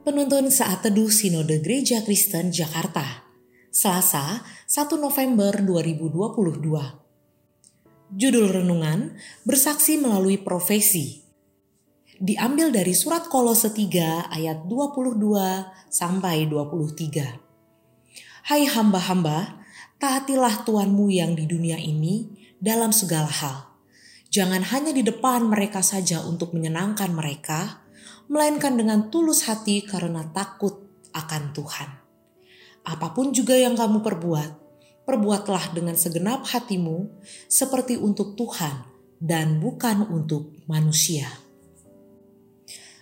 Penuntun 0.00 0.48
Saat 0.48 0.88
Teduh 0.88 1.12
Sinode 1.12 1.60
Gereja 1.60 2.00
Kristen 2.00 2.48
Jakarta, 2.48 3.28
Selasa 3.68 4.40
1 4.64 4.96
November 4.96 5.60
2022. 5.60 8.16
Judul 8.16 8.46
Renungan, 8.48 9.20
Bersaksi 9.44 10.00
Melalui 10.00 10.40
Profesi. 10.40 11.20
Diambil 12.16 12.72
dari 12.72 12.96
surat 12.96 13.28
Kolose 13.28 13.76
3 13.76 14.32
ayat 14.32 14.64
22 14.64 15.68
sampai 15.92 16.48
23. 16.48 18.48
Hai 18.48 18.64
hamba-hamba, 18.72 19.60
taatilah 20.00 20.64
Tuanmu 20.64 21.12
yang 21.12 21.36
di 21.36 21.44
dunia 21.44 21.76
ini 21.76 22.24
dalam 22.56 22.88
segala 22.88 23.28
hal. 23.28 23.68
Jangan 24.32 24.64
hanya 24.72 24.96
di 24.96 25.04
depan 25.04 25.44
mereka 25.44 25.84
saja 25.84 26.24
untuk 26.24 26.56
menyenangkan 26.56 27.12
mereka, 27.12 27.84
melainkan 28.30 28.78
dengan 28.78 29.10
tulus 29.10 29.50
hati 29.50 29.82
karena 29.82 30.22
takut 30.30 30.86
akan 31.10 31.50
Tuhan. 31.50 31.90
Apa 32.86 33.10
pun 33.10 33.34
juga 33.34 33.58
yang 33.58 33.74
kamu 33.74 34.06
perbuat, 34.06 34.50
perbuatlah 35.02 35.74
dengan 35.74 35.98
segenap 35.98 36.46
hatimu 36.46 37.10
seperti 37.50 37.98
untuk 37.98 38.38
Tuhan 38.38 38.86
dan 39.18 39.58
bukan 39.58 40.06
untuk 40.06 40.54
manusia. 40.70 41.26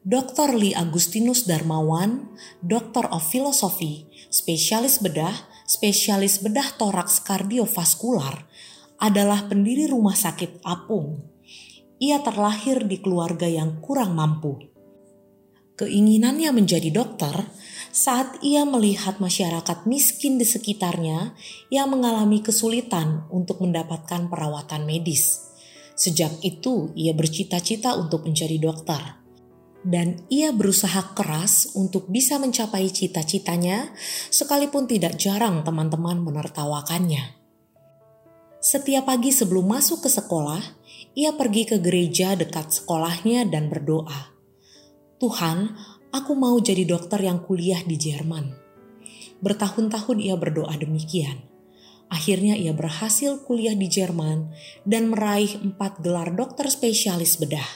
Dr. 0.00 0.56
Lee 0.56 0.72
Agustinus 0.72 1.44
Darmawan, 1.44 2.32
Doktor 2.64 3.12
of 3.12 3.28
Philosophy, 3.28 4.08
spesialis 4.32 5.04
bedah, 5.04 5.36
spesialis 5.68 6.40
bedah 6.40 6.72
toraks 6.80 7.20
kardiovaskular, 7.20 8.48
adalah 8.96 9.44
pendiri 9.44 9.84
rumah 9.92 10.16
sakit 10.16 10.64
apung. 10.64 11.20
Ia 12.00 12.24
terlahir 12.24 12.88
di 12.88 12.96
keluarga 12.96 13.44
yang 13.44 13.84
kurang 13.84 14.16
mampu 14.16 14.69
keinginannya 15.80 16.52
menjadi 16.52 16.92
dokter 16.92 17.48
saat 17.90 18.38
ia 18.44 18.68
melihat 18.68 19.18
masyarakat 19.18 19.88
miskin 19.88 20.36
di 20.36 20.44
sekitarnya 20.44 21.32
yang 21.72 21.88
mengalami 21.88 22.44
kesulitan 22.44 23.24
untuk 23.32 23.64
mendapatkan 23.64 24.28
perawatan 24.28 24.84
medis. 24.84 25.50
Sejak 25.96 26.38
itu, 26.44 26.92
ia 26.92 27.16
bercita-cita 27.16 27.96
untuk 27.96 28.24
menjadi 28.28 28.56
dokter, 28.56 29.20
dan 29.84 30.22
ia 30.28 30.52
berusaha 30.52 31.12
keras 31.12 31.72
untuk 31.76 32.08
bisa 32.08 32.36
mencapai 32.36 32.88
cita-citanya, 32.88 33.92
sekalipun 34.30 34.84
tidak 34.88 35.16
jarang 35.16 35.64
teman-teman 35.64 36.20
menertawakannya. 36.20 37.36
Setiap 38.60 39.08
pagi 39.08 39.32
sebelum 39.32 39.72
masuk 39.72 40.04
ke 40.04 40.10
sekolah, 40.12 40.60
ia 41.16 41.32
pergi 41.32 41.64
ke 41.64 41.76
gereja 41.80 42.36
dekat 42.36 42.76
sekolahnya 42.76 43.48
dan 43.48 43.72
berdoa. 43.72 44.39
Tuhan, 45.20 45.76
aku 46.16 46.32
mau 46.32 46.56
jadi 46.56 46.88
dokter 46.88 47.20
yang 47.20 47.44
kuliah 47.44 47.84
di 47.84 48.00
Jerman. 48.00 48.56
Bertahun-tahun 49.44 50.16
ia 50.16 50.32
berdoa 50.32 50.72
demikian. 50.80 51.44
Akhirnya 52.08 52.56
ia 52.56 52.72
berhasil 52.72 53.44
kuliah 53.44 53.76
di 53.76 53.84
Jerman 53.84 54.48
dan 54.88 55.12
meraih 55.12 55.60
empat 55.60 56.00
gelar 56.00 56.32
dokter 56.32 56.72
spesialis 56.72 57.36
bedah. 57.36 57.68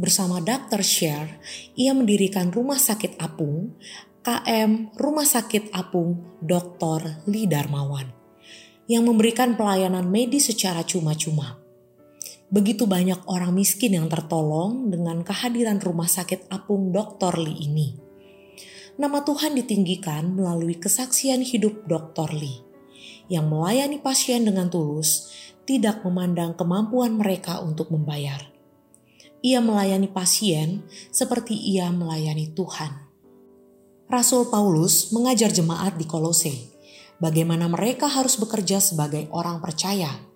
Bersama 0.00 0.40
Dr. 0.40 0.80
Sher, 0.80 1.36
ia 1.76 1.92
mendirikan 1.92 2.48
Rumah 2.48 2.80
Sakit 2.80 3.20
Apung, 3.20 3.76
KM 4.24 4.96
Rumah 4.96 5.28
Sakit 5.28 5.68
Apung 5.76 6.40
Dr. 6.40 7.28
Lee 7.28 7.44
Darmawan, 7.44 8.08
yang 8.88 9.04
memberikan 9.04 9.52
pelayanan 9.52 10.08
medis 10.08 10.48
secara 10.48 10.80
cuma-cuma. 10.80 11.67
Begitu 12.48 12.88
banyak 12.88 13.28
orang 13.28 13.52
miskin 13.52 14.00
yang 14.00 14.08
tertolong 14.08 14.88
dengan 14.88 15.20
kehadiran 15.20 15.76
rumah 15.84 16.08
sakit 16.08 16.48
apung 16.48 16.96
Dr. 16.96 17.36
Lee 17.36 17.68
ini. 17.68 17.88
Nama 18.96 19.20
Tuhan 19.20 19.52
ditinggikan 19.52 20.32
melalui 20.32 20.80
kesaksian 20.80 21.44
hidup 21.44 21.84
Dr. 21.84 22.32
Lee 22.32 22.64
yang 23.28 23.52
melayani 23.52 24.00
pasien 24.00 24.48
dengan 24.48 24.72
tulus, 24.72 25.28
tidak 25.68 26.00
memandang 26.00 26.56
kemampuan 26.56 27.20
mereka 27.20 27.60
untuk 27.60 27.92
membayar. 27.92 28.40
Ia 29.44 29.60
melayani 29.60 30.08
pasien 30.08 30.88
seperti 31.12 31.52
ia 31.52 31.92
melayani 31.92 32.48
Tuhan. 32.56 33.06
Rasul 34.08 34.48
Paulus 34.48 35.12
mengajar 35.12 35.52
jemaat 35.52 36.00
di 36.00 36.08
Kolose 36.08 36.72
bagaimana 37.20 37.68
mereka 37.68 38.08
harus 38.08 38.40
bekerja 38.40 38.80
sebagai 38.80 39.28
orang 39.28 39.60
percaya 39.60 40.27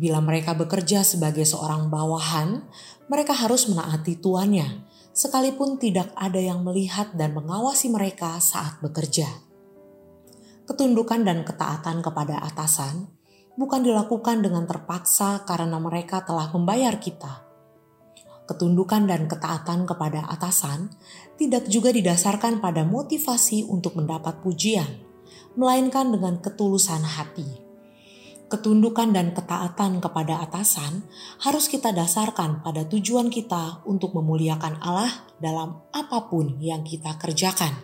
Bila 0.00 0.24
mereka 0.24 0.56
bekerja 0.56 1.04
sebagai 1.04 1.44
seorang 1.44 1.92
bawahan, 1.92 2.64
mereka 3.12 3.36
harus 3.36 3.68
menaati 3.68 4.16
tuannya, 4.16 4.88
sekalipun 5.12 5.76
tidak 5.76 6.08
ada 6.16 6.40
yang 6.40 6.64
melihat 6.64 7.12
dan 7.12 7.36
mengawasi 7.36 7.92
mereka 7.92 8.40
saat 8.40 8.80
bekerja. 8.80 9.28
Ketundukan 10.64 11.20
dan 11.20 11.44
ketaatan 11.44 12.00
kepada 12.00 12.40
atasan 12.40 13.12
bukan 13.60 13.84
dilakukan 13.84 14.40
dengan 14.40 14.64
terpaksa 14.64 15.44
karena 15.44 15.76
mereka 15.76 16.24
telah 16.24 16.48
membayar 16.48 16.96
kita. 16.96 17.44
Ketundukan 18.48 19.04
dan 19.04 19.28
ketaatan 19.28 19.84
kepada 19.84 20.24
atasan 20.32 20.96
tidak 21.36 21.68
juga 21.68 21.92
didasarkan 21.92 22.64
pada 22.64 22.88
motivasi 22.88 23.68
untuk 23.68 24.00
mendapat 24.00 24.40
pujian, 24.40 24.88
melainkan 25.60 26.08
dengan 26.08 26.40
ketulusan 26.40 27.04
hati 27.04 27.59
ketundukan 28.50 29.14
dan 29.14 29.30
ketaatan 29.30 30.02
kepada 30.02 30.42
atasan 30.42 31.06
harus 31.46 31.70
kita 31.70 31.94
dasarkan 31.94 32.66
pada 32.66 32.82
tujuan 32.90 33.30
kita 33.30 33.86
untuk 33.86 34.12
memuliakan 34.18 34.82
Allah 34.82 35.30
dalam 35.38 35.86
apa 35.94 36.26
pun 36.26 36.58
yang 36.58 36.82
kita 36.82 37.14
kerjakan. 37.16 37.78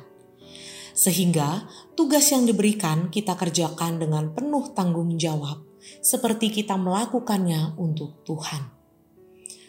Sehingga 0.91 1.71
tugas 1.94 2.26
yang 2.34 2.50
diberikan 2.50 3.15
kita 3.15 3.38
kerjakan 3.38 4.03
dengan 4.03 4.34
penuh 4.34 4.75
tanggung 4.75 5.15
jawab, 5.15 5.62
seperti 6.03 6.50
kita 6.50 6.75
melakukannya 6.75 7.78
untuk 7.78 8.26
Tuhan. 8.26 8.75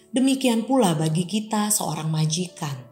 Demikian 0.09 0.66
pula 0.66 0.97
bagi 0.97 1.30
kita 1.30 1.69
seorang 1.69 2.09
majikan. 2.09 2.90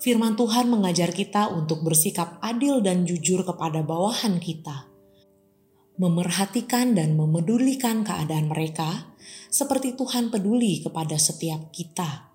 Firman 0.00 0.32
Tuhan 0.38 0.72
mengajar 0.72 1.12
kita 1.12 1.52
untuk 1.52 1.84
bersikap 1.84 2.40
adil 2.40 2.80
dan 2.80 3.04
jujur 3.04 3.44
kepada 3.44 3.84
bawahan 3.84 4.40
kita 4.40 4.93
memerhatikan 5.94 6.98
dan 6.98 7.14
memedulikan 7.14 8.02
keadaan 8.02 8.50
mereka, 8.50 9.14
seperti 9.46 9.94
Tuhan 9.94 10.34
peduli 10.34 10.82
kepada 10.82 11.14
setiap 11.14 11.70
kita. 11.70 12.34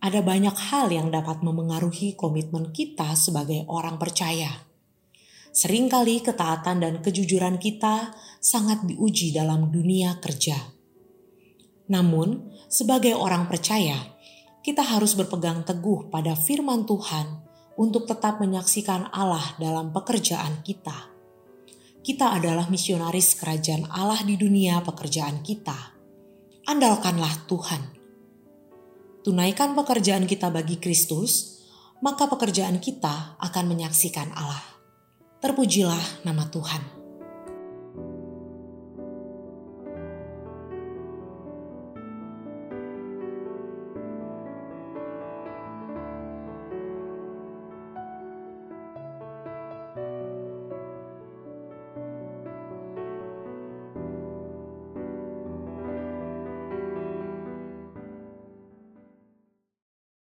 Ada 0.00 0.22
banyak 0.22 0.56
hal 0.70 0.94
yang 0.94 1.10
dapat 1.10 1.42
memengaruhi 1.42 2.14
komitmen 2.14 2.70
kita 2.70 3.18
sebagai 3.18 3.66
orang 3.66 3.98
percaya. 3.98 4.48
Seringkali 5.50 6.22
ketaatan 6.22 6.78
dan 6.78 6.94
kejujuran 7.02 7.58
kita 7.58 8.14
sangat 8.38 8.86
diuji 8.86 9.34
dalam 9.34 9.74
dunia 9.74 10.22
kerja. 10.22 10.56
Namun, 11.90 12.54
sebagai 12.70 13.18
orang 13.18 13.50
percaya, 13.50 13.98
kita 14.62 14.86
harus 14.86 15.18
berpegang 15.18 15.66
teguh 15.66 16.06
pada 16.06 16.38
firman 16.38 16.86
Tuhan 16.86 17.42
untuk 17.74 18.06
tetap 18.06 18.38
menyaksikan 18.38 19.10
Allah 19.10 19.58
dalam 19.58 19.90
pekerjaan 19.90 20.62
kita 20.62 21.19
kita 22.00 22.32
adalah 22.32 22.68
misionaris 22.72 23.36
kerajaan 23.36 23.88
Allah 23.92 24.20
di 24.24 24.40
dunia 24.40 24.80
pekerjaan 24.80 25.44
kita. 25.44 25.96
Andalkanlah 26.64 27.44
Tuhan. 27.44 27.82
Tunaikan 29.20 29.76
pekerjaan 29.76 30.24
kita 30.24 30.48
bagi 30.48 30.80
Kristus, 30.80 31.60
maka 32.00 32.24
pekerjaan 32.24 32.80
kita 32.80 33.36
akan 33.36 33.64
menyaksikan 33.68 34.32
Allah. 34.32 34.64
Terpujilah 35.44 36.24
nama 36.24 36.48
Tuhan. 36.48 36.99